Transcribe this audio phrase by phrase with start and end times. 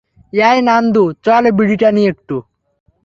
[0.33, 2.35] অ্যাই নান্দু, চল বিড়ি টানি একটু।